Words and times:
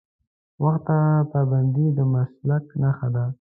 وخت 0.63 0.81
ته 0.87 0.97
پابندي 1.31 1.87
د 1.97 1.99
مسلک 2.13 2.65
نښه 2.81 3.07
ده. 3.15 3.25